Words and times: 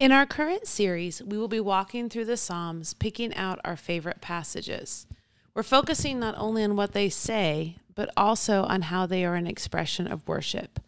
In 0.00 0.12
our 0.12 0.24
current 0.24 0.66
series, 0.66 1.22
we 1.22 1.36
will 1.36 1.46
be 1.46 1.60
walking 1.60 2.08
through 2.08 2.24
the 2.24 2.38
Psalms, 2.38 2.94
picking 2.94 3.34
out 3.34 3.60
our 3.66 3.76
favorite 3.76 4.22
passages. 4.22 5.06
We're 5.52 5.62
focusing 5.62 6.18
not 6.18 6.34
only 6.38 6.64
on 6.64 6.74
what 6.74 6.92
they 6.92 7.10
say, 7.10 7.76
but 7.94 8.10
also 8.16 8.62
on 8.62 8.80
how 8.80 9.04
they 9.04 9.26
are 9.26 9.34
an 9.34 9.46
expression 9.46 10.10
of 10.10 10.26
worship. 10.26 10.80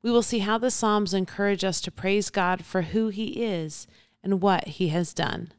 We 0.00 0.10
will 0.10 0.22
see 0.22 0.38
how 0.38 0.56
the 0.56 0.70
Psalms 0.70 1.12
encourage 1.12 1.62
us 1.62 1.82
to 1.82 1.90
praise 1.90 2.30
God 2.30 2.64
for 2.64 2.80
who 2.82 3.08
He 3.08 3.44
is 3.44 3.86
and 4.22 4.40
what 4.40 4.66
He 4.66 4.88
has 4.88 5.12
done. 5.12 5.52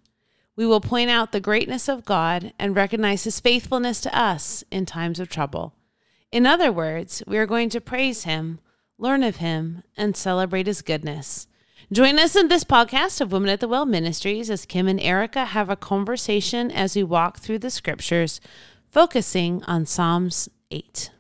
We 0.56 0.66
will 0.66 0.82
point 0.82 1.12
out 1.12 1.32
the 1.32 1.40
greatness 1.40 1.88
of 1.88 2.06
God 2.06 2.54
and 2.58 2.76
recognize 2.76 3.26
His 3.26 3.40
faithfulness 3.40 4.02
to 4.02 4.18
us 4.20 4.64
in 4.72 4.88
times 4.88 5.20
of 5.20 5.30
trouble. 5.30 5.76
In 6.32 6.48
other 6.48 6.72
words, 6.72 7.22
we 7.28 7.38
are 7.38 7.46
going 7.46 7.70
to 7.70 7.80
praise 7.80 8.24
Him, 8.24 8.58
learn 8.98 9.22
of 9.22 9.36
Him, 9.36 9.84
and 9.96 10.18
celebrate 10.18 10.66
His 10.66 10.82
goodness. 10.82 11.46
Join 11.92 12.18
us 12.18 12.36
in 12.36 12.48
this 12.48 12.64
podcast 12.64 13.22
of 13.22 13.32
Woman 13.32 13.48
at 13.48 13.60
the 13.60 13.68
Well 13.68 13.86
Ministries 13.86 14.50
as 14.50 14.66
Kim 14.66 14.88
and 14.88 15.00
Erika 15.00 15.46
have 15.46 15.70
a 15.70 15.76
conversation 15.76 16.72
as 16.72 16.96
we 16.96 17.04
walk 17.04 17.38
through 17.38 17.60
the 17.60 17.70
scriptures, 17.70 18.42
focusing 18.90 19.62
on 19.66 19.86
Psalms 19.86 20.50
8. 20.72 21.12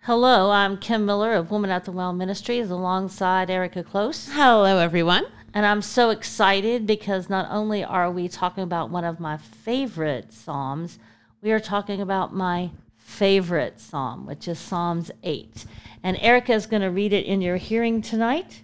Hello, 0.00 0.50
I'm 0.50 0.76
Kim 0.76 1.06
Miller 1.06 1.34
of 1.34 1.52
Woman 1.52 1.70
at 1.70 1.84
the 1.84 1.92
Well 1.92 2.12
Ministries 2.12 2.68
alongside 2.68 3.48
Erika 3.48 3.84
Close. 3.84 4.28
Hello, 4.32 4.78
everyone. 4.78 5.26
And 5.54 5.64
I'm 5.64 5.82
so 5.82 6.10
excited 6.10 6.84
because 6.84 7.30
not 7.30 7.46
only 7.48 7.84
are 7.84 8.10
we 8.10 8.26
talking 8.26 8.64
about 8.64 8.90
one 8.90 9.04
of 9.04 9.20
my 9.20 9.36
favorite 9.36 10.32
Psalms, 10.32 10.98
we 11.40 11.52
are 11.52 11.60
talking 11.60 12.00
about 12.00 12.34
my 12.34 12.72
favorite 12.96 13.78
Psalm, 13.78 14.26
which 14.26 14.48
is 14.48 14.58
Psalms 14.58 15.12
8. 15.22 15.64
And 16.02 16.18
Erika 16.20 16.54
is 16.54 16.66
going 16.66 16.82
to 16.82 16.90
read 16.90 17.12
it 17.12 17.24
in 17.24 17.40
your 17.40 17.58
hearing 17.58 18.02
tonight. 18.02 18.62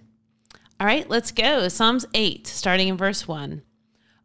All 0.83 0.87
right, 0.87 1.09
let's 1.09 1.31
go. 1.31 1.69
Psalms 1.69 2.05
8, 2.13 2.45
starting 2.45 2.89
in 2.89 2.97
verse 2.97 3.25
1. 3.25 3.61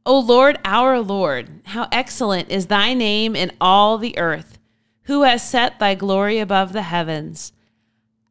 O 0.04 0.18
Lord, 0.18 0.58
our 0.64 0.98
Lord, 0.98 1.60
how 1.66 1.86
excellent 1.92 2.50
is 2.50 2.66
thy 2.66 2.94
name 2.94 3.36
in 3.36 3.52
all 3.60 3.96
the 3.96 4.18
earth, 4.18 4.58
who 5.02 5.22
has 5.22 5.48
set 5.48 5.78
thy 5.78 5.94
glory 5.94 6.40
above 6.40 6.72
the 6.72 6.82
heavens. 6.82 7.52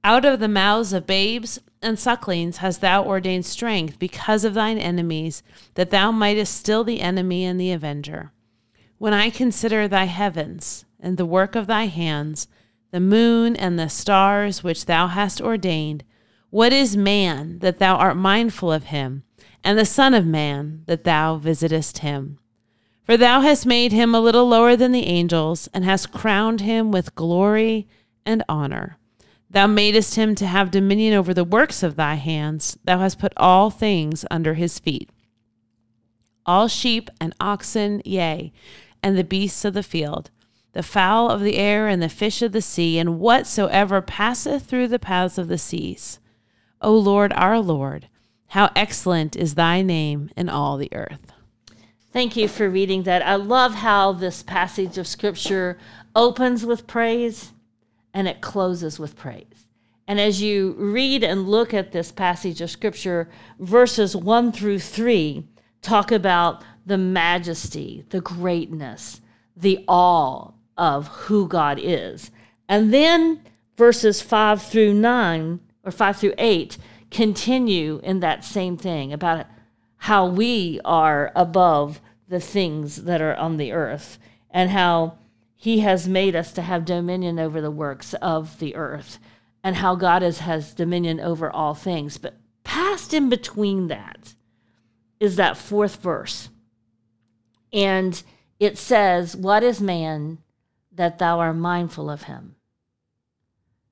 Out 0.03 0.25
of 0.25 0.41
the 0.41 0.50
mouths 0.50 0.91
of 0.91 1.07
babes 1.07 1.62
and 1.81 1.97
sucklings 1.97 2.57
hast 2.57 2.81
thou 2.81 3.01
ordained 3.06 3.46
strength 3.46 3.97
because 3.97 4.44
of 4.44 4.56
thine 4.56 4.78
enemies, 4.78 5.41
that 5.75 5.91
thou 5.91 6.12
mightest 6.12 6.53
still 6.53 6.84
the 6.84 7.00
enemy 7.00 7.46
and 7.46 7.57
the 7.57 7.72
avenger. 7.72 8.34
When 8.97 9.13
I 9.13 9.30
consider 9.30 9.88
thy 9.88 10.03
heavens 10.03 10.84
and 11.00 11.16
the 11.16 11.25
work 11.25 11.56
of 11.56 11.68
thy 11.68 11.85
hands, 11.85 12.50
the 12.91 13.00
moon 13.00 13.56
and 13.56 13.80
the 13.80 13.88
stars 13.88 14.66
which 14.66 14.85
thou 14.85 15.07
hast 15.07 15.40
ordained, 15.40 16.03
what 16.50 16.74
is 16.74 16.97
man 16.97 17.59
that 17.59 17.80
thou 17.80 17.96
art 17.96 18.18
mindful 18.18 18.72
of 18.72 18.85
him, 18.85 19.24
and 19.63 19.78
the 19.78 19.85
Son 19.85 20.13
of 20.13 20.25
Man 20.25 20.84
that 20.85 21.03
thou 21.03 21.38
visitest 21.38 22.00
him? 22.00 22.40
For 23.03 23.18
thou 23.18 23.41
hast 23.41 23.66
made 23.66 23.91
him 23.91 24.13
a 24.13 24.22
little 24.22 24.47
lower 24.47 24.75
than 24.75 24.91
the 24.91 25.06
angels, 25.06 25.69
and 25.74 25.84
hast 25.84 26.12
crowned 26.12 26.62
him 26.62 26.91
with 26.91 27.16
glory 27.16 27.88
and 28.25 28.44
honor. 28.50 28.97
Thou 29.50 29.68
madest 29.68 30.16
him 30.16 30.36
to 30.36 30.46
have 30.46 30.72
dominion 30.72 31.13
over 31.13 31.34
the 31.34 31.44
works 31.44 31.84
of 31.84 31.96
thy 31.96 32.16
hands. 32.16 32.78
Thou 32.84 33.00
hast 33.00 33.19
put 33.19 33.34
all 33.38 33.69
things 33.69 34.25
under 34.30 34.56
his 34.56 34.80
feet 34.80 35.09
all 36.47 36.68
sheep 36.68 37.09
and 37.19 37.36
oxen, 37.40 38.02
yea, 38.06 38.53
and 39.03 39.18
the 39.18 39.24
beasts 39.24 39.66
of 39.66 39.74
the 39.74 39.84
field, 39.84 40.31
the 40.72 40.81
fowl 40.81 41.30
of 41.30 41.41
the 41.41 41.57
air, 41.57 41.88
and 41.88 42.02
the 42.02 42.09
fish 42.09 42.41
of 42.41 42.53
the 42.53 42.62
sea, 42.62 42.97
and 42.97 43.19
whatsoever 43.19 44.02
passeth 44.02 44.66
through 44.66 44.88
the 44.88 44.97
paths 44.97 45.38
of 45.38 45.50
the 45.50 45.57
seas. 45.57 46.19
O 46.81 46.95
Lord, 46.95 47.33
our 47.33 47.59
Lord, 47.59 48.07
how 48.47 48.71
excellent 48.75 49.35
is 49.35 49.55
thy 49.55 49.81
name 49.81 50.29
in 50.35 50.49
all 50.49 50.77
the 50.77 50.93
earth. 50.93 51.31
Thank 52.13 52.35
you 52.35 52.47
for 52.47 52.69
reading 52.69 53.03
that. 53.03 53.25
I 53.25 53.35
love 53.35 53.75
how 53.75 54.13
this 54.13 54.41
passage 54.41 54.97
of 54.97 55.07
scripture 55.07 55.77
opens 56.15 56.65
with 56.65 56.88
praise 56.88 57.51
and 58.13 58.27
it 58.27 58.41
closes 58.41 58.97
with 58.97 59.15
praise. 59.15 59.67
And 60.07 60.19
as 60.19 60.41
you 60.41 60.73
read 60.77 61.23
and 61.23 61.49
look 61.49 61.73
at 61.73 61.91
this 61.91 62.11
passage 62.11 62.61
of 62.61 62.71
scripture, 62.71 63.29
verses 63.59 64.15
1 64.15 64.51
through 64.53 64.79
3 64.79 65.45
talk 65.81 66.11
about 66.11 66.63
the 66.85 66.97
majesty, 66.97 68.05
the 68.09 68.21
greatness, 68.21 69.21
the 69.55 69.83
awe 69.88 70.51
of 70.77 71.07
who 71.07 71.47
God 71.47 71.79
is. 71.81 72.31
And 72.69 72.94
then 72.94 73.41
verses 73.75 74.21
5 74.21 74.61
through 74.61 74.94
9 74.94 75.59
or 75.88 75.92
5 75.92 76.18
through 76.18 76.34
8 76.38 76.78
continue 77.09 78.02
in 78.03 78.20
that 78.20 78.44
same 78.44 78.75
thing 78.75 79.14
about 79.14 79.46
how 79.98 80.28
we 80.28 80.81
are 80.84 81.31
above 81.34 82.02
the 82.28 82.42
things 82.42 83.03
that 83.03 83.22
are 83.22 83.36
on 83.38 83.56
the 83.56 83.72
earth 83.72 84.20
and 84.52 84.70
how 84.70 85.18
he 85.56 85.80
has 85.80 86.08
made 86.08 86.36
us 86.36 86.52
to 86.52 86.62
have 86.62 86.84
dominion 86.84 87.40
over 87.40 87.62
the 87.62 87.72
works 87.72 88.14
of 88.16 88.59
the 88.59 88.75
earth 88.75 89.18
and 89.64 89.78
how 89.78 89.96
God 89.96 90.22
is, 90.22 90.40
has 90.40 90.74
dominion 90.74 91.20
over 91.22 91.50
all 91.50 91.74
things. 91.74 92.18
But 92.18 92.36
passed 92.66 93.14
in 93.14 93.30
between 93.30 93.88
that 93.88 94.36
is 95.19 95.38
that 95.38 95.58
fourth 95.58 96.02
verse. 96.02 96.50
And 97.72 98.22
it 98.59 98.78
says, 98.78 99.36
What 99.36 99.64
is 99.64 99.81
man 99.81 100.40
that 100.92 101.18
thou 101.18 101.40
art 101.40 101.56
mindful 101.56 102.09
of 102.09 102.24
him? 102.24 102.56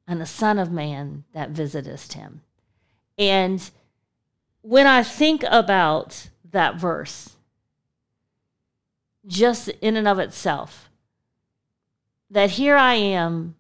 And 0.08 0.22
the 0.22 0.26
Son 0.26 0.60
of 0.60 0.72
Man 0.72 1.24
that 1.34 1.50
visitest 1.50 2.14
him. 2.14 2.42
And 3.18 3.70
when 4.62 4.86
I 4.86 5.04
think 5.04 5.44
about 5.50 6.30
that 6.52 6.76
verse, 6.76 7.36
just 9.26 9.70
in 9.82 9.96
and 9.96 10.08
of 10.08 10.20
itself, 10.20 10.90
that 12.30 12.52
here 12.52 12.76
I 12.76 12.96
am, 12.96 13.56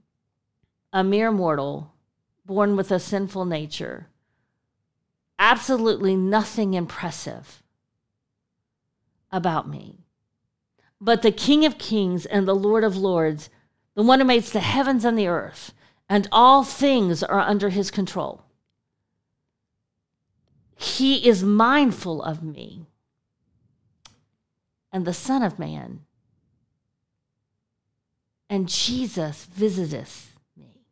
a 0.93 1.03
mere 1.03 1.31
mortal, 1.31 1.93
born 2.45 2.75
with 2.75 2.91
a 2.91 2.99
sinful 2.99 3.45
nature, 3.45 4.07
absolutely 5.39 6.15
nothing 6.15 6.73
impressive 6.73 7.63
about 9.31 9.67
me. 9.67 9.99
But 11.01 11.21
the 11.21 11.31
King 11.31 11.65
of 11.65 11.77
Kings 11.77 12.25
and 12.25 12.47
the 12.47 12.55
Lord 12.55 12.83
of 12.83 12.95
Lords, 12.95 13.49
the 13.95 14.03
one 14.03 14.19
who 14.19 14.25
makes 14.25 14.49
the 14.49 14.59
heavens 14.59 15.03
and 15.03 15.17
the 15.17 15.27
earth, 15.27 15.73
and 16.07 16.27
all 16.31 16.63
things 16.63 17.23
are 17.23 17.39
under 17.39 17.69
his 17.69 17.91
control. 17.91 18.43
He 20.77 21.27
is 21.27 21.43
mindful 21.43 22.21
of 22.21 22.43
me 22.43 22.85
and 24.91 25.05
the 25.05 25.13
Son 25.13 25.41
of 25.41 25.57
Man. 25.57 26.01
And 28.49 28.69
Jesus 28.69 29.45
visiteth 29.45 30.37
me. 30.55 30.85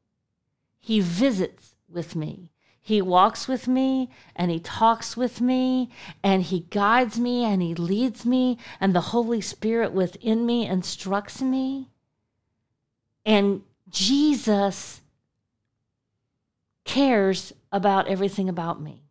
He 0.80 1.00
visits 1.00 1.76
with 1.88 2.16
me. 2.16 2.50
He 2.82 3.02
walks 3.02 3.48
with 3.48 3.68
me 3.68 4.10
and 4.36 4.52
he 4.52 4.60
talks 4.60 5.16
with 5.16 5.40
me 5.40 5.90
and 6.22 6.44
he 6.44 6.62
guides 6.70 7.18
me 7.18 7.46
and 7.46 7.62
he 7.62 7.74
leads 7.74 8.26
me 8.26 8.58
and 8.82 8.94
the 8.94 9.00
Holy 9.00 9.40
Spirit 9.40 9.94
within 9.94 10.46
me 10.46 10.68
instructs 10.68 11.42
me. 11.42 11.90
And 13.26 13.62
Jesus 13.90 15.00
cares 16.86 17.54
about 17.72 18.08
everything 18.08 18.50
about 18.50 18.82
me. 18.82 19.04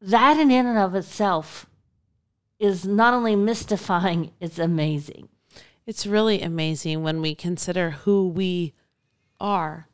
That 0.00 0.38
in 0.38 0.50
and 0.50 0.78
of 0.78 0.94
itself 0.94 1.66
is 2.58 2.86
not 2.86 3.14
only 3.14 3.36
mystifying, 3.36 4.32
it's 4.40 4.58
amazing. 4.58 5.28
It's 5.86 6.06
really 6.06 6.42
amazing 6.42 7.02
when 7.02 7.22
we 7.22 7.34
consider 7.34 7.90
who 7.90 8.28
we 8.28 8.74
are 9.40 9.88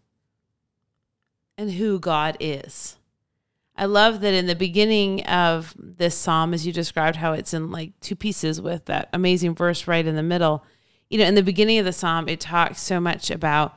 and 1.56 1.73
who 1.73 2.00
God 2.00 2.37
is. 2.40 2.97
I 3.76 3.87
love 3.87 4.20
that 4.20 4.35
in 4.35 4.47
the 4.47 4.55
beginning 4.55 5.25
of 5.25 5.75
this 5.79 6.14
psalm, 6.14 6.55
as 6.55 6.67
you 6.67 6.73
described 6.73 7.17
how 7.17 7.32
it's 7.32 7.55
in 7.55 7.70
like 7.70 7.99
two 8.00 8.14
pieces 8.14 8.61
with 8.61 8.85
that 8.87 9.08
amazing 9.12 9.55
verse 9.55 9.88
right 9.88 10.06
in 10.06 10.14
the 10.14 10.23
middle. 10.23 10.64
You 11.11 11.19
know, 11.19 11.25
in 11.26 11.35
the 11.35 11.43
beginning 11.43 11.79
of 11.79 11.85
the 11.85 11.93
psalm, 11.93 12.29
it 12.29 12.40
talks 12.40 12.81
so 12.81 13.00
much 13.00 13.31
about 13.31 13.76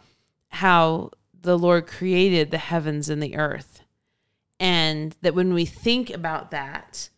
how 0.49 1.11
the 1.47 1.57
Lord 1.57 1.87
created 1.87 2.51
the 2.51 2.57
heavens 2.57 3.09
and 3.09 3.23
the 3.23 3.37
earth. 3.37 3.81
And 4.59 5.15
that 5.21 5.33
when 5.33 5.53
we 5.53 5.65
think 5.65 6.09
about 6.09 6.51
that, 6.51 7.09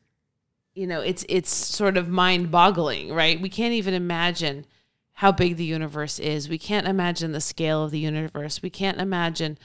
you 0.75 0.85
know, 0.85 1.01
it's 1.01 1.25
it's 1.27 1.49
sort 1.51 1.97
of 1.97 2.09
mind-boggling, 2.09 3.11
right? 3.11 3.41
We 3.41 3.49
can't 3.49 3.73
even 3.73 3.95
imagine 3.95 4.67
how 5.13 5.31
big 5.31 5.57
the 5.57 5.65
universe 5.65 6.19
is. 6.19 6.47
We 6.47 6.59
can't 6.59 6.87
imagine 6.87 7.31
the 7.31 7.41
scale 7.41 7.83
of 7.83 7.91
the 7.91 7.99
universe. 7.99 8.61
We 8.61 8.69
can't 8.69 9.01
imagine 9.01 9.57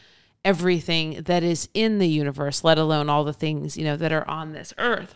everything 0.44 1.22
that 1.24 1.42
is 1.42 1.68
in 1.74 1.98
the 1.98 2.08
universe, 2.08 2.64
let 2.64 2.78
alone 2.78 3.10
all 3.10 3.22
the 3.22 3.34
things, 3.34 3.76
you 3.76 3.84
know, 3.84 3.96
that 3.98 4.12
are 4.12 4.26
on 4.26 4.52
this 4.52 4.72
earth. 4.78 5.14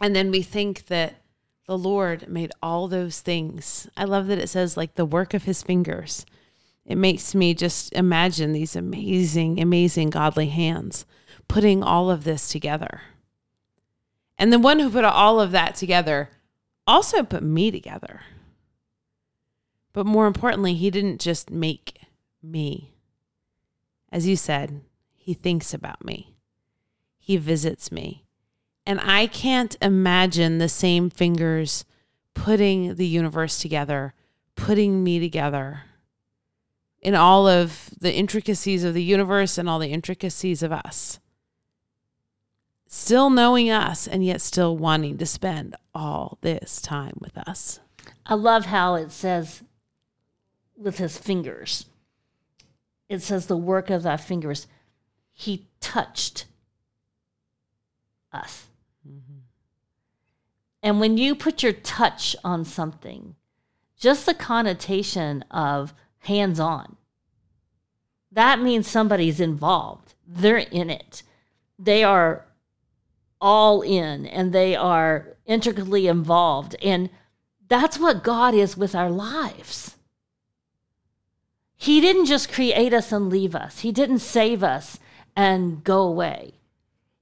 And 0.00 0.16
then 0.16 0.30
we 0.30 0.40
think 0.40 0.86
that 0.86 1.16
the 1.66 1.76
Lord 1.76 2.28
made 2.28 2.52
all 2.62 2.88
those 2.88 3.20
things. 3.20 3.86
I 3.96 4.04
love 4.04 4.28
that 4.28 4.38
it 4.38 4.48
says 4.48 4.78
like 4.78 4.94
the 4.94 5.04
work 5.04 5.34
of 5.34 5.44
his 5.44 5.62
fingers. 5.62 6.24
It 6.86 6.96
makes 6.96 7.34
me 7.34 7.52
just 7.52 7.92
imagine 7.92 8.52
these 8.52 8.76
amazing, 8.76 9.60
amazing 9.60 10.10
godly 10.10 10.48
hands 10.48 11.04
putting 11.48 11.82
all 11.82 12.10
of 12.10 12.24
this 12.24 12.48
together. 12.48 13.02
And 14.38 14.52
the 14.52 14.58
one 14.58 14.78
who 14.78 14.90
put 14.90 15.04
all 15.04 15.40
of 15.40 15.50
that 15.50 15.74
together 15.74 16.30
also 16.86 17.22
put 17.22 17.42
me 17.42 17.70
together. 17.70 18.20
But 19.92 20.06
more 20.06 20.26
importantly, 20.26 20.74
he 20.74 20.90
didn't 20.90 21.20
just 21.20 21.50
make 21.50 22.00
me. 22.42 22.92
As 24.12 24.26
you 24.26 24.36
said, 24.36 24.82
he 25.14 25.34
thinks 25.34 25.74
about 25.74 26.04
me, 26.04 26.36
he 27.18 27.36
visits 27.36 27.90
me. 27.90 28.24
And 28.84 29.00
I 29.00 29.26
can't 29.26 29.76
imagine 29.82 30.58
the 30.58 30.68
same 30.68 31.10
fingers 31.10 31.84
putting 32.34 32.94
the 32.94 33.06
universe 33.06 33.58
together, 33.58 34.14
putting 34.54 35.02
me 35.02 35.18
together 35.18 35.82
in 37.06 37.14
all 37.14 37.46
of 37.46 37.90
the 38.00 38.12
intricacies 38.12 38.82
of 38.82 38.92
the 38.92 39.02
universe 39.02 39.58
and 39.58 39.68
all 39.68 39.78
the 39.78 39.92
intricacies 39.92 40.60
of 40.60 40.72
us. 40.72 41.20
Still 42.88 43.30
knowing 43.30 43.70
us 43.70 44.08
and 44.08 44.24
yet 44.24 44.40
still 44.40 44.76
wanting 44.76 45.16
to 45.18 45.24
spend 45.24 45.76
all 45.94 46.36
this 46.40 46.82
time 46.82 47.16
with 47.20 47.38
us. 47.38 47.78
I 48.26 48.34
love 48.34 48.66
how 48.66 48.96
it 48.96 49.12
says 49.12 49.62
with 50.76 50.98
his 50.98 51.16
fingers. 51.16 51.86
It 53.08 53.22
says 53.22 53.46
the 53.46 53.56
work 53.56 53.88
of 53.88 54.02
thy 54.02 54.16
fingers. 54.16 54.66
He 55.32 55.68
touched 55.80 56.46
us. 58.32 58.66
Mm-hmm. 59.08 59.38
And 60.82 60.98
when 60.98 61.18
you 61.18 61.36
put 61.36 61.62
your 61.62 61.72
touch 61.72 62.34
on 62.42 62.64
something, 62.64 63.36
just 63.96 64.26
the 64.26 64.34
connotation 64.34 65.44
of 65.52 65.94
hands 66.26 66.60
on, 66.60 66.96
that 68.30 68.60
means 68.60 68.86
somebody's 68.86 69.40
involved. 69.40 70.14
They're 70.26 70.58
in 70.58 70.90
it. 70.90 71.22
They 71.78 72.04
are 72.04 72.46
all 73.40 73.82
in 73.82 74.26
and 74.26 74.52
they 74.52 74.76
are 74.76 75.36
intricately 75.46 76.06
involved. 76.06 76.76
And 76.82 77.10
that's 77.68 77.98
what 77.98 78.22
God 78.22 78.54
is 78.54 78.76
with 78.76 78.94
our 78.94 79.10
lives. 79.10 79.96
He 81.76 82.00
didn't 82.00 82.26
just 82.26 82.52
create 82.52 82.92
us 82.92 83.12
and 83.12 83.28
leave 83.28 83.54
us, 83.54 83.80
He 83.80 83.92
didn't 83.92 84.20
save 84.20 84.62
us 84.62 84.98
and 85.34 85.84
go 85.84 86.02
away. 86.02 86.54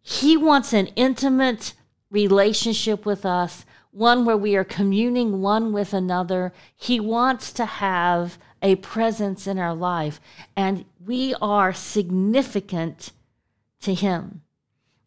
He 0.01 0.37
wants 0.37 0.73
an 0.73 0.89
intimate 0.97 1.75
relationship 2.11 3.05
with 3.05 3.27
us, 3.27 3.65
one 3.91 4.25
where 4.25 4.37
we 4.37 4.55
are 4.55 4.65
communing 4.65 5.41
one 5.41 5.73
with 5.73 5.93
another. 5.93 6.53
He 6.77 7.01
wants 7.01 7.53
to 7.53 7.65
have 7.65 8.39
a 8.65 8.77
presence 8.77 9.47
in 9.47 9.59
our 9.59 9.75
life, 9.75 10.21
and 10.57 10.87
we 11.05 11.35
are 11.41 11.75
significant 11.75 13.13
to 13.83 13.93
Him. 13.93 14.41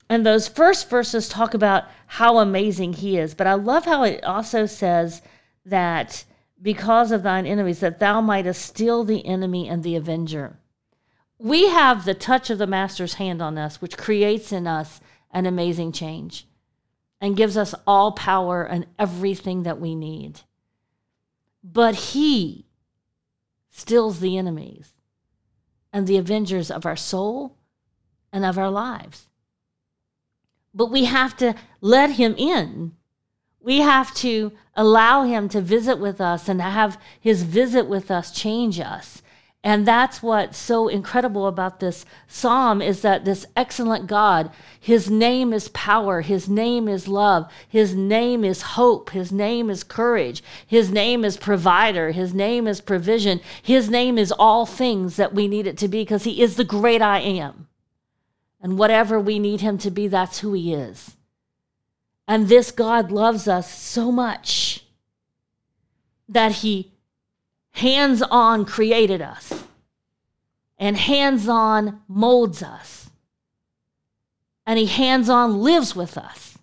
And 0.09 0.25
those 0.25 0.47
first 0.47 0.89
verses 0.89 1.27
talk 1.27 1.55
about 1.55 1.85
how 2.05 2.37
amazing 2.37 2.93
He 2.93 3.17
is, 3.17 3.33
but 3.33 3.47
I 3.47 3.55
love 3.55 3.85
how 3.85 4.03
it 4.03 4.23
also 4.23 4.67
says 4.67 5.23
that 5.65 6.23
because 6.61 7.11
of 7.11 7.23
thine 7.23 7.47
enemies, 7.47 7.79
that 7.79 7.99
thou 7.99 8.21
mightest 8.21 8.63
steal 8.63 9.03
the 9.03 9.25
enemy 9.25 9.67
and 9.67 9.83
the 9.83 9.95
avenger. 9.95 10.59
We 11.39 11.69
have 11.69 12.05
the 12.05 12.13
touch 12.13 12.49
of 12.51 12.59
the 12.59 12.67
Master's 12.67 13.15
hand 13.15 13.41
on 13.41 13.57
us, 13.57 13.81
which 13.81 13.97
creates 13.97 14.51
in 14.51 14.67
us 14.67 15.01
an 15.31 15.47
amazing 15.47 15.91
change 15.91 16.47
and 17.19 17.35
gives 17.35 17.57
us 17.57 17.73
all 17.87 18.11
power 18.11 18.63
and 18.63 18.85
everything 18.99 19.63
that 19.63 19.81
we 19.81 19.95
need. 19.95 20.41
But 21.63 21.95
He 21.95 22.66
steals 23.69 24.19
the 24.19 24.37
enemies 24.37 24.93
and 25.93 26.07
the 26.07 26.17
avengers 26.17 26.69
of 26.71 26.85
our 26.85 26.95
soul 26.95 27.57
and 28.31 28.45
of 28.45 28.57
our 28.57 28.69
lives. 28.69 29.27
But 30.73 30.91
we 30.91 31.05
have 31.05 31.35
to 31.37 31.55
let 31.81 32.11
Him 32.11 32.35
in 32.37 32.93
we 33.67 33.79
have 33.79 34.13
to 34.13 34.53
allow 34.77 35.23
him 35.23 35.49
to 35.49 35.59
visit 35.59 35.99
with 35.99 36.21
us 36.21 36.47
and 36.47 36.61
have 36.61 36.97
his 37.19 37.43
visit 37.43 37.85
with 37.85 38.09
us 38.09 38.31
change 38.31 38.79
us. 38.79 39.21
And 39.67 39.85
that's 39.85 40.23
what's 40.23 40.57
so 40.57 40.87
incredible 40.87 41.45
about 41.45 41.81
this 41.81 42.05
psalm 42.25 42.81
is 42.81 43.01
that 43.01 43.25
this 43.25 43.45
excellent 43.53 44.07
God, 44.07 44.49
his 44.79 45.09
name 45.11 45.51
is 45.51 45.67
power, 45.67 46.21
his 46.21 46.47
name 46.47 46.87
is 46.87 47.09
love, 47.09 47.51
his 47.67 47.93
name 47.93 48.45
is 48.45 48.61
hope, 48.61 49.09
his 49.09 49.29
name 49.29 49.69
is 49.69 49.83
courage, 49.83 50.41
his 50.65 50.89
name 50.89 51.25
is 51.25 51.35
provider, 51.35 52.11
his 52.11 52.33
name 52.33 52.65
is 52.65 52.79
provision, 52.79 53.41
his 53.61 53.89
name 53.89 54.17
is 54.17 54.31
all 54.31 54.65
things 54.65 55.17
that 55.17 55.33
we 55.33 55.49
need 55.49 55.67
it 55.67 55.77
to 55.79 55.89
be 55.89 55.99
because 55.99 56.23
he 56.23 56.41
is 56.41 56.55
the 56.55 56.63
great 56.63 57.01
I 57.01 57.19
am. 57.19 57.67
And 58.61 58.77
whatever 58.77 59.19
we 59.19 59.37
need 59.37 59.59
him 59.59 59.77
to 59.79 59.91
be, 59.91 60.07
that's 60.07 60.39
who 60.39 60.53
he 60.53 60.73
is. 60.73 61.17
And 62.25 62.47
this 62.47 62.71
God 62.71 63.11
loves 63.11 63.49
us 63.49 63.69
so 63.69 64.13
much 64.13 64.85
that 66.29 66.53
he 66.53 66.93
hands 67.71 68.21
on 68.21 68.63
created 68.63 69.21
us 69.21 69.56
and 70.77 70.97
hands 70.97 71.47
on 71.47 72.01
molds 72.07 72.61
us. 72.61 73.09
And 74.65 74.77
he 74.77 74.85
hands 74.85 75.29
on 75.29 75.61
lives 75.61 75.95
with 75.95 76.17
us. 76.17 76.57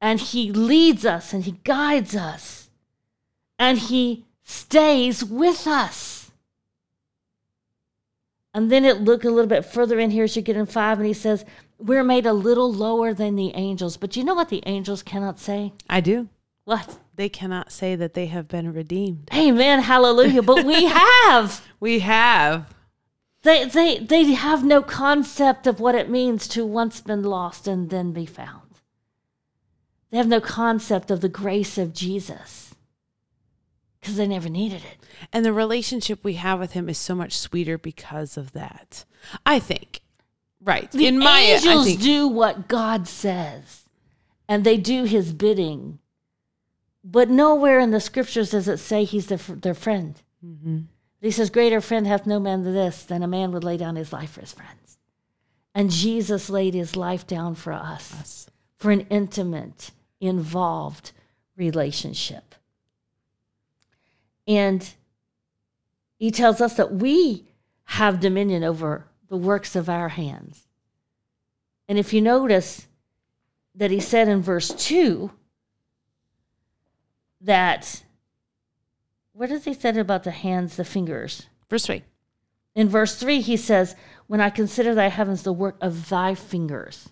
And 0.00 0.20
he 0.20 0.52
leads 0.52 1.04
us 1.04 1.32
and 1.32 1.44
he 1.44 1.52
guides 1.64 2.14
us. 2.14 2.68
And 3.58 3.78
he 3.78 4.24
stays 4.42 5.24
with 5.24 5.66
us. 5.66 6.30
And 8.52 8.70
then 8.70 8.84
it 8.84 9.00
look 9.00 9.24
a 9.24 9.30
little 9.30 9.48
bit 9.48 9.64
further 9.64 9.98
in 9.98 10.10
here 10.10 10.24
as 10.24 10.36
you 10.36 10.42
get 10.42 10.56
in 10.56 10.66
five, 10.66 10.98
and 10.98 11.06
he 11.08 11.12
says, 11.12 11.44
we're 11.78 12.04
made 12.04 12.24
a 12.24 12.32
little 12.32 12.72
lower 12.72 13.12
than 13.12 13.34
the 13.34 13.52
angels. 13.54 13.96
But 13.96 14.16
you 14.16 14.22
know 14.22 14.34
what 14.34 14.48
the 14.48 14.62
angels 14.64 15.02
cannot 15.02 15.40
say? 15.40 15.72
I 15.90 16.00
do. 16.00 16.28
What? 16.64 16.98
They 17.16 17.28
cannot 17.28 17.72
say 17.72 17.94
that 17.96 18.14
they 18.14 18.26
have 18.26 18.48
been 18.48 18.72
redeemed. 18.72 19.28
Amen. 19.34 19.80
Hallelujah. 19.82 20.42
But 20.42 20.64
we 20.64 20.84
have. 20.86 21.64
We 21.78 22.00
have. 22.00 22.74
They, 23.42 23.66
they, 23.66 23.98
they 23.98 24.24
have 24.32 24.64
no 24.64 24.82
concept 24.82 25.66
of 25.66 25.78
what 25.78 25.94
it 25.94 26.08
means 26.08 26.48
to 26.48 26.64
once 26.64 27.00
been 27.00 27.22
lost 27.22 27.68
and 27.68 27.90
then 27.90 28.12
be 28.12 28.24
found. 28.24 28.62
They 30.10 30.16
have 30.16 30.26
no 30.28 30.40
concept 30.40 31.10
of 31.10 31.20
the 31.20 31.28
grace 31.28 31.76
of 31.76 31.92
Jesus 31.92 32.74
because 34.00 34.16
they 34.16 34.26
never 34.26 34.48
needed 34.48 34.82
it. 34.84 34.98
And 35.32 35.44
the 35.44 35.52
relationship 35.52 36.22
we 36.22 36.34
have 36.34 36.60
with 36.60 36.72
him 36.72 36.88
is 36.88 36.98
so 36.98 37.14
much 37.14 37.36
sweeter 37.36 37.76
because 37.76 38.36
of 38.36 38.52
that. 38.52 39.04
I 39.44 39.58
think. 39.58 40.00
Right. 40.64 40.90
The 40.90 41.06
in 41.06 41.18
my 41.18 41.40
angels 41.40 41.96
do 41.96 42.26
what 42.26 42.68
God 42.68 43.06
says, 43.06 43.82
and 44.48 44.64
they 44.64 44.78
do 44.78 45.04
His 45.04 45.32
bidding. 45.32 45.98
But 47.04 47.28
nowhere 47.28 47.78
in 47.78 47.90
the 47.90 48.00
scriptures 48.00 48.50
does 48.50 48.66
it 48.66 48.78
say 48.78 49.04
He's 49.04 49.26
their, 49.26 49.38
their 49.38 49.74
friend. 49.74 50.20
Mm-hmm. 50.44 50.78
He 51.20 51.30
says, 51.30 51.50
"Greater 51.50 51.80
friend 51.80 52.06
hath 52.06 52.26
no 52.26 52.40
man 52.40 52.64
than 52.64 52.74
this, 52.74 53.04
than 53.04 53.22
a 53.22 53.28
man 53.28 53.52
would 53.52 53.64
lay 53.64 53.76
down 53.76 53.96
his 53.96 54.12
life 54.12 54.32
for 54.32 54.40
his 54.40 54.52
friends." 54.52 54.84
And 55.74 55.90
Jesus 55.90 56.48
laid 56.48 56.74
His 56.74 56.94
life 56.94 57.26
down 57.26 57.56
for 57.56 57.72
us, 57.72 58.12
Us. 58.14 58.50
for 58.76 58.90
an 58.92 59.06
intimate, 59.10 59.90
involved 60.20 61.10
relationship. 61.56 62.54
And 64.46 64.88
He 66.16 66.30
tells 66.30 66.60
us 66.60 66.74
that 66.74 66.94
we 66.94 67.44
have 67.84 68.20
dominion 68.20 68.62
over 68.62 69.06
the 69.28 69.36
works 69.36 69.74
of 69.74 69.88
our 69.88 70.10
hands. 70.10 70.68
And 71.88 71.98
if 71.98 72.12
you 72.14 72.22
notice 72.22 72.86
that 73.74 73.90
he 73.90 74.00
said 74.00 74.28
in 74.28 74.40
verse 74.40 74.68
2 74.68 75.30
that 77.44 78.02
what 79.32 79.48
does 79.48 79.64
he 79.64 79.74
say 79.74 79.98
about 79.98 80.24
the 80.24 80.30
hands, 80.30 80.76
the 80.76 80.84
fingers? 80.84 81.46
Verse 81.68 81.86
3. 81.86 82.02
In 82.74 82.88
verse 82.88 83.16
3, 83.16 83.40
he 83.40 83.56
says, 83.56 83.94
When 84.26 84.40
I 84.40 84.50
consider 84.50 84.94
thy 84.94 85.08
heavens, 85.08 85.42
the 85.42 85.52
work 85.52 85.76
of 85.80 86.08
thy 86.08 86.34
fingers. 86.34 87.10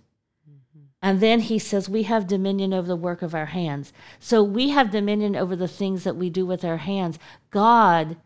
Mm-hmm. 0.49 0.85
And 1.03 1.21
then 1.21 1.41
he 1.41 1.59
says, 1.59 1.89
We 1.89 2.05
have 2.05 2.27
dominion 2.27 2.73
over 2.73 2.87
the 2.87 2.97
work 2.97 3.23
of 3.23 3.35
our 3.35 3.47
hands. 3.47 3.93
So 4.19 4.43
we 4.43 4.71
have 4.71 4.91
dominion 4.91 5.37
over 5.37 5.57
the 5.57 5.69
things 5.69 6.05
that 6.05 6.17
we 6.17 6.31
do 6.31 6.47
with 6.47 6.65
our 6.65 6.79
hands. 6.79 7.19
God 7.51 8.17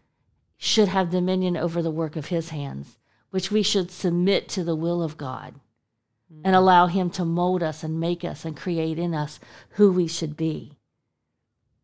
should 0.57 0.89
have 0.89 1.11
dominion 1.11 1.57
over 1.57 1.83
the 1.83 1.91
work 1.91 2.17
of 2.17 2.27
his 2.27 2.51
hands, 2.51 2.99
which 3.31 3.51
we 3.51 3.63
should 3.63 3.91
submit 3.91 4.49
to 4.51 4.65
the 4.65 4.77
will 4.77 5.03
of 5.03 5.17
God 5.17 5.55
and 6.45 6.55
mm. 6.55 6.59
allow 6.59 6.87
him 6.87 7.11
to 7.11 7.25
mold 7.25 7.63
us 7.63 7.83
and 7.83 8.01
make 8.01 8.25
us 8.25 8.45
and 8.45 8.57
create 8.57 8.99
in 8.99 9.15
us 9.15 9.39
who 9.71 9.93
we 9.93 10.07
should 10.07 10.37
be. 10.37 10.76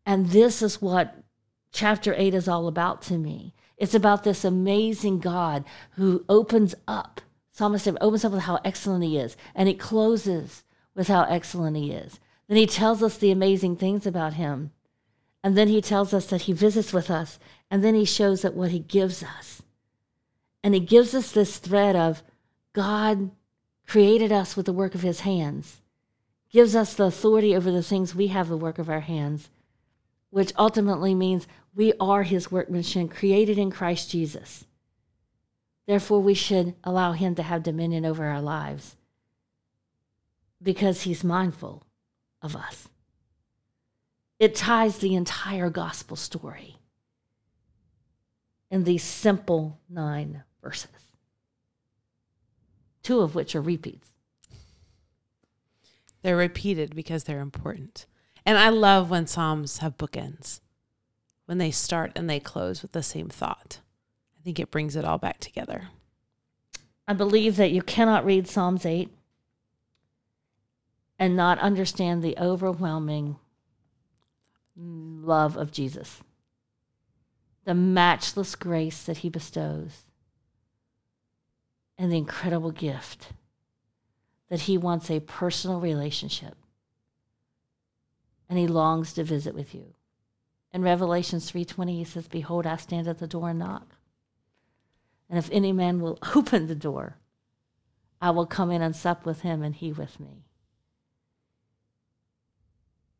And 0.05 0.29
this 0.29 0.61
is 0.61 0.81
what 0.81 1.23
chapter 1.71 2.13
8 2.15 2.33
is 2.33 2.47
all 2.47 2.67
about 2.67 3.01
to 3.03 3.17
me. 3.17 3.53
It's 3.77 3.95
about 3.95 4.23
this 4.23 4.45
amazing 4.45 5.19
God 5.19 5.65
who 5.91 6.25
opens 6.29 6.75
up. 6.87 7.21
Psalmist 7.51 7.87
opens 8.01 8.25
up 8.25 8.31
with 8.31 8.43
how 8.43 8.59
excellent 8.65 9.03
he 9.03 9.17
is, 9.17 9.37
and 9.53 9.69
it 9.69 9.79
closes 9.79 10.63
with 10.95 11.07
how 11.07 11.23
excellent 11.23 11.77
he 11.77 11.91
is. 11.91 12.19
Then 12.47 12.57
he 12.57 12.67
tells 12.67 13.01
us 13.01 13.17
the 13.17 13.31
amazing 13.31 13.77
things 13.77 14.05
about 14.05 14.33
him. 14.33 14.71
And 15.43 15.57
then 15.57 15.67
he 15.67 15.81
tells 15.81 16.13
us 16.13 16.27
that 16.27 16.43
he 16.43 16.53
visits 16.53 16.93
with 16.93 17.11
us. 17.11 17.37
And 17.69 17.83
then 17.83 17.95
he 17.95 18.05
shows 18.05 18.41
that 18.41 18.53
what 18.53 18.71
he 18.71 18.79
gives 18.79 19.23
us. 19.23 19.61
And 20.63 20.73
he 20.73 20.79
gives 20.79 21.13
us 21.13 21.31
this 21.31 21.57
thread 21.57 21.95
of 21.95 22.23
God 22.71 23.31
created 23.85 24.31
us 24.31 24.55
with 24.55 24.65
the 24.65 24.73
work 24.73 24.95
of 24.95 25.01
his 25.01 25.21
hands, 25.21 25.81
gives 26.49 26.75
us 26.75 26.93
the 26.93 27.03
authority 27.05 27.55
over 27.55 27.71
the 27.71 27.83
things 27.83 28.15
we 28.15 28.27
have 28.27 28.47
the 28.47 28.57
work 28.57 28.79
of 28.79 28.89
our 28.89 29.01
hands, 29.01 29.49
which 30.33 30.51
ultimately 30.57 31.13
means 31.13 31.47
we 31.75 31.93
are 31.99 32.23
his 32.23 32.51
workmanship 32.51 33.11
created 33.11 33.59
in 33.59 33.69
Christ 33.69 34.09
Jesus. 34.09 34.65
Therefore, 35.85 36.23
we 36.23 36.33
should 36.33 36.73
allow 36.83 37.11
him 37.11 37.35
to 37.35 37.43
have 37.43 37.61
dominion 37.61 38.03
over 38.03 38.25
our 38.25 38.41
lives 38.41 38.95
because 40.59 41.03
he's 41.03 41.23
mindful 41.23 41.83
of 42.41 42.55
us. 42.55 42.87
It 44.39 44.55
ties 44.55 44.97
the 44.97 45.13
entire 45.13 45.69
gospel 45.69 46.17
story 46.17 46.77
in 48.71 48.85
these 48.85 49.03
simple 49.03 49.79
nine 49.87 50.41
verses, 50.63 50.89
two 53.03 53.19
of 53.19 53.35
which 53.35 53.55
are 53.55 53.61
repeats. 53.61 54.07
They're 56.23 56.35
repeated 56.35 56.95
because 56.95 57.25
they're 57.25 57.39
important. 57.39 58.07
And 58.45 58.57
I 58.57 58.69
love 58.69 59.09
when 59.09 59.27
Psalms 59.27 59.77
have 59.77 59.97
bookends, 59.97 60.59
when 61.45 61.57
they 61.57 61.71
start 61.71 62.11
and 62.15 62.29
they 62.29 62.39
close 62.39 62.81
with 62.81 62.91
the 62.91 63.03
same 63.03 63.29
thought. 63.29 63.79
I 64.39 64.43
think 64.43 64.59
it 64.59 64.71
brings 64.71 64.95
it 64.95 65.05
all 65.05 65.17
back 65.17 65.39
together. 65.39 65.89
I 67.07 67.13
believe 67.13 67.55
that 67.57 67.71
you 67.71 67.81
cannot 67.81 68.25
read 68.25 68.47
Psalms 68.47 68.85
8 68.85 69.09
and 71.19 71.35
not 71.35 71.59
understand 71.59 72.21
the 72.21 72.37
overwhelming 72.37 73.37
love 74.75 75.55
of 75.55 75.71
Jesus, 75.71 76.21
the 77.65 77.73
matchless 77.73 78.55
grace 78.55 79.03
that 79.03 79.17
he 79.17 79.29
bestows, 79.29 80.03
and 81.97 82.11
the 82.11 82.17
incredible 82.17 82.71
gift 82.71 83.29
that 84.49 84.61
he 84.61 84.77
wants 84.77 85.09
a 85.09 85.19
personal 85.21 85.79
relationship 85.79 86.55
and 88.53 88.59
he 88.59 88.67
longs 88.67 89.13
to 89.13 89.23
visit 89.23 89.55
with 89.55 89.73
you. 89.73 89.95
In 90.71 90.83
Revelations 90.83 91.49
3:20 91.51 91.97
he 91.97 92.03
says, 92.03 92.27
"Behold, 92.27 92.67
I 92.67 92.75
stand 92.75 93.07
at 93.07 93.17
the 93.17 93.25
door 93.25 93.49
and 93.49 93.57
knock. 93.57 93.95
And 95.27 95.39
if 95.39 95.49
any 95.51 95.71
man 95.71 95.99
will 95.99 96.19
open 96.35 96.67
the 96.67 96.75
door, 96.75 97.17
I 98.21 98.29
will 98.29 98.45
come 98.45 98.69
in 98.69 98.83
and 98.83 98.95
sup 98.95 99.25
with 99.25 99.41
him 99.41 99.63
and 99.63 99.73
he 99.73 99.91
with 99.91 100.19
me." 100.19 100.45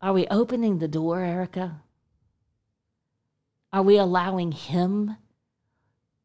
Are 0.00 0.12
we 0.12 0.28
opening 0.28 0.78
the 0.78 0.86
door, 0.86 1.22
Erika? 1.22 1.82
Are 3.72 3.82
we 3.82 3.96
allowing 3.96 4.52
Him 4.52 5.16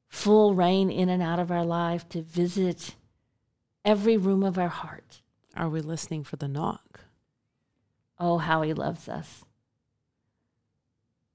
full 0.07 0.53
reign 0.53 0.91
in 0.91 1.09
and 1.09 1.23
out 1.23 1.39
of 1.39 1.49
our 1.49 1.65
life 1.65 2.07
to 2.09 2.21
visit 2.21 2.93
every 3.83 4.17
room 4.17 4.43
of 4.43 4.59
our 4.59 4.69
heart? 4.69 5.23
Are 5.55 5.67
we 5.67 5.81
listening 5.81 6.23
for 6.23 6.35
the 6.35 6.47
knock? 6.47 7.08
Oh, 8.19 8.37
how 8.37 8.61
He 8.61 8.73
loves 8.73 9.07
us. 9.07 9.45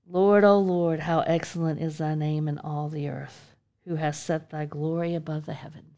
Lord, 0.06 0.44
O 0.44 0.58
Lord, 0.58 1.00
how 1.00 1.20
excellent 1.20 1.80
is 1.80 1.98
thy 1.98 2.14
name 2.14 2.46
in 2.46 2.58
all 2.58 2.88
the 2.88 3.08
earth, 3.08 3.54
who 3.86 3.96
has 3.96 4.20
set 4.20 4.50
thy 4.50 4.66
glory 4.66 5.14
above 5.14 5.46
the 5.46 5.54
heavens. 5.54 5.96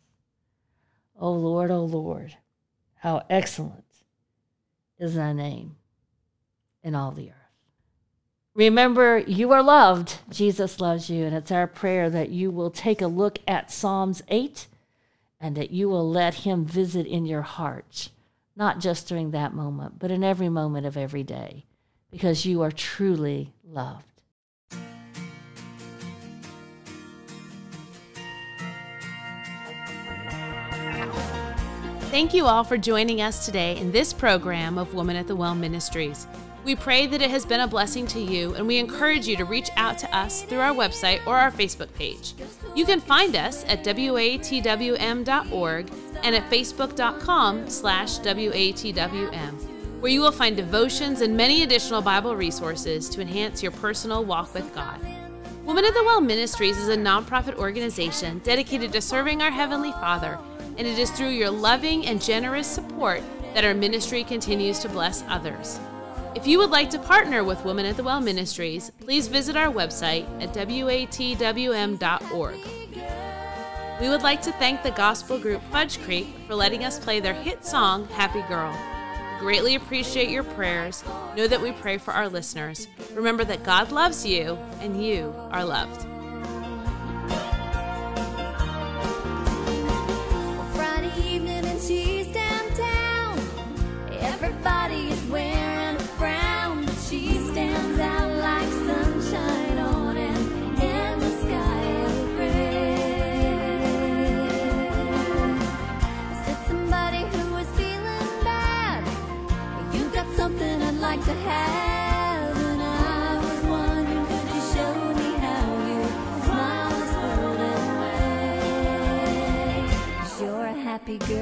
O 1.19 1.33
Lord, 1.33 1.71
O 1.71 1.85
Lord, 1.85 2.37
how 2.97 3.23
excellent 3.28 3.85
is 4.99 5.14
thy 5.14 5.33
name 5.33 5.76
in 6.83 6.95
all 6.95 7.11
the 7.11 7.31
earth. 7.31 7.47
Remember, 8.57 9.19
you 9.19 9.52
are 9.52 9.62
loved. 9.62 10.19
Jesus 10.31 10.81
loves 10.81 11.11
you. 11.11 11.26
And 11.26 11.37
it's 11.37 11.52
our 11.52 11.66
prayer 11.66 12.09
that 12.09 12.31
you 12.31 12.50
will 12.50 12.71
take 12.71 13.02
a 13.02 13.07
look 13.07 13.38
at 13.47 13.71
Psalms 13.71 14.23
8 14.28 14.66
and 15.38 15.55
that 15.57 15.71
you 15.71 15.90
will 15.90 16.09
let 16.09 16.35
him 16.35 16.64
visit 16.64 17.07
in 17.07 17.26
your 17.26 17.43
heart, 17.43 18.09
not 18.57 18.81
just 18.81 19.07
during 19.07 19.31
that 19.31 19.55
moment, 19.55 19.99
but 19.99 20.11
in 20.11 20.25
every 20.25 20.49
moment 20.49 20.87
of 20.87 20.97
every 20.97 21.23
day, 21.23 21.67
because 22.11 22.47
you 22.47 22.63
are 22.63 22.73
truly 22.73 23.53
loved. 23.63 24.05
Thank 32.11 32.33
you 32.33 32.47
all 32.47 32.65
for 32.65 32.79
joining 32.79 33.21
us 33.21 33.45
today 33.45 33.77
in 33.77 33.93
this 33.93 34.15
program 34.15 34.79
of 34.79 34.95
Woman 34.95 35.17
at 35.17 35.27
the 35.27 35.37
Well 35.37 35.55
Ministries. 35.55 36.27
We 36.65 36.75
pray 36.75 37.07
that 37.07 37.21
it 37.21 37.31
has 37.31 37.45
been 37.45 37.61
a 37.61 37.69
blessing 37.69 38.07
to 38.09 38.19
you, 38.19 38.55
and 38.55 38.67
we 38.67 38.79
encourage 38.79 39.29
you 39.29 39.37
to 39.37 39.45
reach 39.45 39.69
out 39.77 39.99
to 39.99 40.17
us 40.17 40.43
through 40.43 40.61
our 40.61 40.75
website 40.75 41.25
or 41.27 41.37
our 41.37 41.53
Facebook 41.53 41.93
page. 41.95 42.33
You 42.75 42.87
can 42.87 43.01
find 43.01 43.37
us 43.37 43.65
at 43.67 43.85
watwm.org 43.85 44.57
and 46.23 46.35
at 46.35 46.49
facebook.com 46.50 47.68
slash 47.68 48.18
watwm, 48.18 50.00
where 50.00 50.12
you 50.12 50.20
will 50.20 50.32
find 50.32 50.56
devotions 50.56 51.20
and 51.20 51.37
many 51.37 51.62
additional 51.62 52.02
Bible 52.02 52.37
resources 52.37 53.08
to 53.11 53.20
enhance 53.20 53.62
your 53.62 53.73
personal 53.73 54.25
walk 54.25 54.54
with 54.54 54.73
God. 54.75 55.00
Woman 55.64 55.85
at 55.85 55.94
the 55.94 56.04
Well 56.04 56.20
Ministries 56.20 56.78
is 56.78 56.88
a 56.88 56.96
nonprofit 56.96 57.56
organization 57.56 58.38
dedicated 58.44 58.92
to 58.92 59.00
serving 59.00 59.42
our 59.42 59.50
Heavenly 59.50 59.92
Father, 59.92 60.38
and 60.78 60.87
it 60.87 60.99
is 60.99 61.11
through 61.11 61.30
your 61.30 61.50
loving 61.50 62.06
and 62.06 62.23
generous 62.23 62.68
support 62.68 63.23
that 63.54 63.64
our 63.64 63.75
ministry 63.75 64.23
continues 64.23 64.78
to 64.80 64.88
bless 64.88 65.25
others. 65.28 65.80
If 66.37 66.46
you 66.46 66.58
would 66.58 66.70
like 66.70 66.90
to 66.90 66.99
partner 66.99 67.42
with 67.42 67.64
Woman 67.64 67.87
at 67.87 67.96
the 67.96 68.04
Well 68.04 68.20
Ministries, 68.20 68.92
please 69.00 69.26
visit 69.26 69.56
our 69.56 69.73
website 69.73 70.26
at 70.42 70.52
watwm.org. 70.52 72.58
We 74.00 74.11
would 74.11 74.23
like 74.23 74.43
to 74.43 74.53
thank 74.53 74.83
the 74.83 74.91
gospel 74.91 75.38
group 75.38 75.62
Fudge 75.73 75.99
Creek 76.03 76.26
for 76.47 76.55
letting 76.55 76.85
us 76.85 76.99
play 76.99 77.19
their 77.19 77.33
hit 77.33 77.65
song, 77.65 78.07
Happy 78.09 78.43
Girl. 78.43 78.76
Greatly 79.38 79.75
appreciate 79.75 80.29
your 80.29 80.45
prayers. 80.45 81.03
Know 81.35 81.49
that 81.49 81.62
we 81.62 81.73
pray 81.73 81.97
for 81.97 82.12
our 82.12 82.29
listeners. 82.29 82.88
Remember 83.15 83.43
that 83.45 83.65
God 83.65 83.93
loves 83.93 84.26
you 84.26 84.59
and 84.81 85.03
you 85.03 85.35
are 85.50 85.65
loved. 85.65 86.07